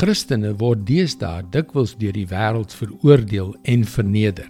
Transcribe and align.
Christene 0.00 0.54
word 0.56 0.86
deesdae 0.88 1.42
dikwels 1.52 1.90
deur 2.00 2.14
die 2.16 2.28
wêreld 2.30 2.72
veroordeel 2.72 3.50
en 3.68 3.82
verneder. 3.84 4.46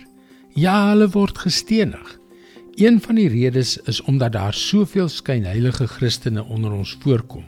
Ja, 0.54 0.92
hulle 0.92 1.08
word 1.10 1.40
gestenig. 1.42 2.12
Een 2.78 3.00
van 3.02 3.18
die 3.18 3.26
redes 3.32 3.72
is 3.90 3.98
omdat 4.06 4.36
daar 4.36 4.54
soveel 4.54 5.08
skynheilige 5.10 5.88
Christene 5.90 6.44
onder 6.44 6.76
ons 6.76 6.92
voorkom. 7.02 7.42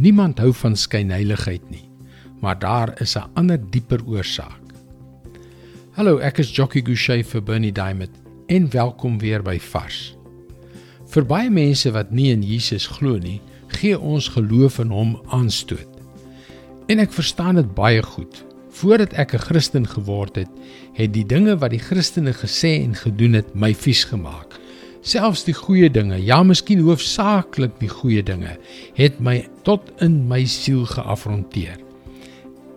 Niemand 0.00 0.40
hou 0.40 0.48
van 0.62 0.78
skynheiligheid 0.80 1.68
nie, 1.68 1.84
maar 2.40 2.56
daar 2.58 2.94
is 3.04 3.16
'n 3.16 3.28
ander 3.34 3.60
dieper 3.70 4.00
oorsaak. 4.06 4.72
Hallo, 5.92 6.18
ek 6.18 6.38
is 6.38 6.56
Jockey 6.56 6.80
Gouchee 6.80 7.24
vir 7.24 7.42
Bernie 7.42 7.72
Diamond 7.72 8.16
en 8.46 8.70
welkom 8.70 9.18
weer 9.18 9.42
by 9.42 9.58
Vars. 9.58 10.16
Vir 11.06 11.26
baie 11.26 11.50
mense 11.50 11.90
wat 11.92 12.10
nie 12.10 12.30
in 12.32 12.42
Jesus 12.42 12.86
glo 12.86 13.18
nie, 13.18 13.40
gee 13.66 13.98
ons 13.98 14.28
geloof 14.28 14.78
in 14.78 14.90
hom 14.90 15.20
aanstoot. 15.28 15.89
En 16.90 16.98
ek 16.98 17.12
verstaan 17.14 17.54
dit 17.60 17.68
baie 17.76 18.00
goed. 18.02 18.40
Voordat 18.80 19.12
ek 19.14 19.34
'n 19.34 19.44
Christen 19.46 19.86
geword 19.86 20.34
het, 20.36 20.50
het 20.98 21.12
die 21.14 21.26
dinge 21.26 21.54
wat 21.58 21.70
die 21.70 21.78
Christene 21.78 22.32
gesê 22.34 22.82
en 22.82 22.94
gedoen 22.94 23.32
het 23.32 23.54
my 23.54 23.74
vies 23.74 24.04
gemaak. 24.04 24.58
Selfs 25.00 25.44
die 25.44 25.54
goeie 25.54 25.90
dinge, 25.90 26.18
ja, 26.18 26.42
miskien 26.42 26.82
hoofsaaklik 26.82 27.78
die 27.78 27.88
goeie 27.88 28.22
dinge, 28.22 28.58
het 28.94 29.20
my 29.20 29.48
tot 29.62 29.92
in 30.00 30.28
my 30.28 30.44
siel 30.44 30.84
geafronteer. 30.84 31.78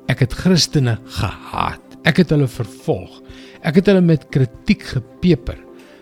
Ek 0.08 0.20
het 0.20 0.34
Christene 0.34 1.00
gehaat. 1.06 1.82
Ek 2.04 2.18
het 2.18 2.30
hulle 2.30 2.48
vervolg. 2.48 3.22
Ek 3.64 3.76
het 3.76 3.86
hulle 3.86 4.02
met 4.02 4.30
kritiek 4.30 4.84
gepeper. 4.84 5.58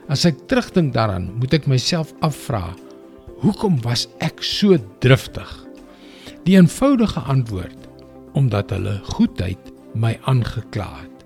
As 0.09 0.25
ek 0.25 0.47
terugdink 0.47 0.93
daaraan, 0.93 1.31
moet 1.39 1.53
ek 1.53 1.67
myself 1.67 2.13
afvra, 2.19 2.75
hoekom 3.39 3.81
was 3.81 4.07
ek 4.19 4.43
so 4.43 4.77
driftig? 4.99 5.65
Die 6.43 6.57
eenvoudige 6.57 7.19
antwoord 7.19 7.80
omdat 8.33 8.69
hulle 8.69 8.99
goedheid 9.03 9.71
my 9.93 10.17
aangekla 10.29 10.89
het. 11.01 11.25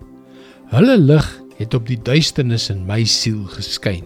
Hulle 0.74 0.98
lig 0.98 1.28
het 1.58 1.74
op 1.74 1.88
die 1.88 2.00
duisternis 2.02 2.70
in 2.74 2.86
my 2.88 3.04
siel 3.04 3.46
geskyn. 3.54 4.06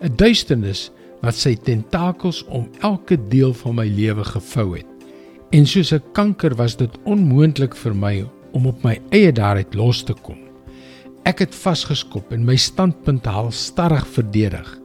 'n 0.00 0.14
Duisternis 0.16 0.90
wat 1.22 1.34
sy 1.34 1.56
tentakels 1.56 2.44
om 2.46 2.68
elke 2.80 3.18
deel 3.28 3.54
van 3.54 3.74
my 3.74 3.86
lewe 3.86 4.24
gevou 4.24 4.76
het. 4.76 4.86
En 5.50 5.66
soos 5.66 5.92
'n 5.92 6.02
kanker 6.12 6.54
was 6.54 6.76
dit 6.76 6.98
onmoontlik 7.04 7.74
vir 7.74 7.94
my 7.94 8.26
om 8.52 8.66
op 8.66 8.84
my 8.84 9.00
eie 9.10 9.32
daaruit 9.32 9.74
los 9.74 10.02
te 10.02 10.14
kom. 10.22 10.38
Ek 11.24 11.38
het 11.38 11.54
vasgeskop 11.54 12.32
en 12.32 12.44
my 12.44 12.56
standpunt 12.56 13.24
haal 13.24 13.50
starrig 13.50 14.06
verdedig. 14.06 14.78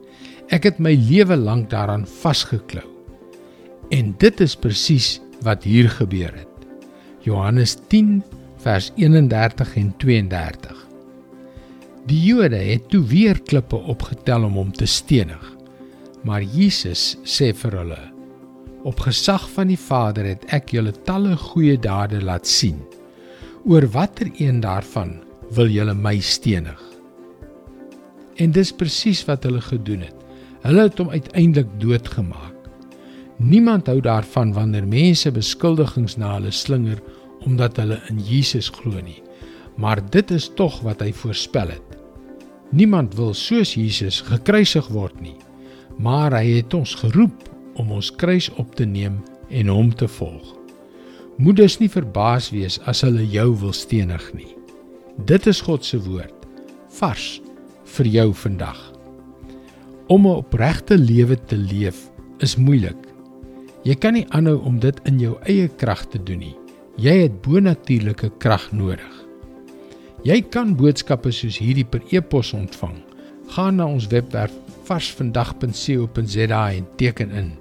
Ek 0.48 0.64
het 0.64 0.78
my 0.78 0.94
lewe 0.94 1.36
lank 1.36 1.70
daaraan 1.70 2.06
vasgeklou. 2.06 2.84
En 3.90 4.14
dit 4.18 4.40
is 4.40 4.56
presies 4.56 5.20
wat 5.42 5.64
hier 5.64 5.90
gebeur 5.90 6.32
het. 6.34 6.53
Johannes 7.24 7.76
10 7.88 8.22
vers 8.60 8.90
31 8.96 9.76
en 9.76 9.94
32. 9.96 10.80
Die 12.04 12.20
Jode 12.20 12.56
het 12.60 12.88
toe 12.92 13.00
weer 13.08 13.40
klippe 13.48 13.76
opgetel 13.76 14.44
om 14.44 14.58
hom 14.60 14.72
te 14.72 14.84
stenig. 14.86 15.44
Maar 16.24 16.44
Jesus 16.44 17.14
sê 17.24 17.52
vir 17.56 17.78
hulle: 17.80 18.00
Op 18.84 19.00
gesag 19.06 19.46
van 19.56 19.72
die 19.72 19.80
Vader 19.80 20.28
het 20.28 20.44
ek 20.52 20.74
julle 20.76 20.92
talle 21.08 21.36
goeie 21.40 21.78
dade 21.80 22.20
laat 22.20 22.48
sien. 22.48 22.82
Oor 23.64 23.88
watter 23.96 24.28
een 24.36 24.60
daarvan 24.60 25.22
wil 25.56 25.72
julle 25.72 25.94
my 25.96 26.18
stenig? 26.20 26.80
En 28.36 28.52
dis 28.52 28.72
presies 28.72 29.24
wat 29.24 29.48
hulle 29.48 29.64
gedoen 29.64 30.04
het. 30.04 30.20
Hulle 30.64 30.88
het 30.90 31.00
hom 31.00 31.08
uiteindelik 31.08 31.72
doodgemaak. 31.80 32.63
Niemand 33.44 33.90
hou 33.90 33.98
daarvan 34.00 34.54
wanneer 34.56 34.86
mense 34.88 35.28
beskuldigings 35.34 36.16
na 36.16 36.30
hulle 36.38 36.52
slinger 36.54 37.02
omdat 37.44 37.76
hulle 37.76 37.98
in 38.08 38.22
Jesus 38.24 38.70
glo 38.72 39.02
nie. 39.04 39.20
Maar 39.76 40.00
dit 40.10 40.30
is 40.32 40.48
tog 40.56 40.78
wat 40.86 41.02
hy 41.04 41.10
voorspel 41.12 41.74
het. 41.74 41.98
Niemand 42.72 43.14
wil 43.18 43.34
soos 43.36 43.74
Jesus 43.76 44.22
gekruisig 44.24 44.88
word 44.88 45.18
nie, 45.20 45.36
maar 46.00 46.32
hy 46.32 46.56
het 46.62 46.74
ons 46.74 46.94
geroep 47.02 47.44
om 47.76 47.92
ons 47.92 48.08
kruis 48.16 48.48
op 48.56 48.72
te 48.78 48.86
neem 48.88 49.20
en 49.50 49.68
hom 49.68 49.92
te 49.92 50.08
volg. 50.08 50.54
Moet 51.36 51.60
dus 51.60 51.78
nie 51.82 51.90
verbaas 51.90 52.48
wees 52.54 52.78
as 52.88 53.02
hulle 53.04 53.26
jou 53.28 53.50
wil 53.60 53.74
stenig 53.76 54.24
nie. 54.32 54.54
Dit 55.28 55.50
is 55.50 55.60
God 55.60 55.84
se 55.84 56.00
woord 56.00 56.32
vars 56.96 57.40
vir 57.96 58.06
jou 58.06 58.28
vandag. 58.34 58.78
Om 60.08 60.26
'n 60.26 60.38
opregte 60.40 60.96
lewe 60.98 61.36
te 61.36 61.56
leef 61.56 62.08
is 62.38 62.56
moeilik. 62.56 63.03
Jy 63.84 63.94
kan 64.00 64.16
nie 64.16 64.24
aanhou 64.32 64.56
om 64.64 64.78
dit 64.80 65.00
in 65.04 65.18
jou 65.20 65.34
eie 65.44 65.68
krag 65.80 66.06
te 66.08 66.16
doen 66.16 66.40
nie. 66.40 66.54
Jy 66.96 67.18
het 67.26 67.42
bonatuurlike 67.44 68.30
krag 68.40 68.70
nodig. 68.72 69.10
Jy 70.24 70.38
kan 70.54 70.72
boodskappe 70.78 71.32
soos 71.36 71.58
hierdie 71.60 71.84
per 71.84 72.00
e-pos 72.08 72.54
ontvang. 72.56 72.96
Gaan 73.52 73.76
na 73.76 73.84
ons 73.90 74.06
webwerf 74.08 74.54
varsvandag.co.za 74.88 76.62
en 76.78 76.88
teken 76.96 77.36
in. 77.36 77.52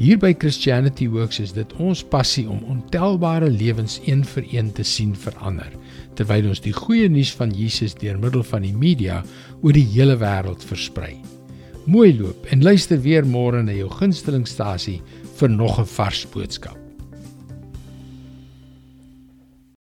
Hier 0.00 0.20
by 0.20 0.34
Christianity 0.36 1.08
Works 1.12 1.40
is 1.40 1.56
dit 1.56 1.72
ons 1.80 2.04
passie 2.04 2.46
om 2.48 2.60
ontelbare 2.72 3.48
lewens 3.52 3.98
een 4.04 4.24
vir 4.24 4.46
een 4.52 4.70
te 4.76 4.84
sien 4.84 5.16
verander 5.16 5.72
terwyl 6.16 6.52
ons 6.52 6.60
die 6.64 6.76
goeie 6.76 7.08
nuus 7.08 7.32
van 7.36 7.52
Jesus 7.56 7.96
deur 7.96 8.16
middel 8.20 8.44
van 8.44 8.64
die 8.64 8.76
media 8.76 9.22
oor 9.60 9.76
die 9.76 9.88
hele 9.92 10.20
wêreld 10.20 10.64
versprei. 10.68 11.14
Mooi 11.88 12.12
loop 12.18 12.44
en 12.52 12.60
luister 12.62 13.00
weer 13.00 13.24
môre 13.24 13.62
na 13.64 13.72
jou 13.72 13.88
gunstelingstasie 13.88 15.00
vir 15.40 15.48
nog 15.48 15.80
'n 15.80 15.88
vars 15.96 16.26
boodskap. 16.32 16.79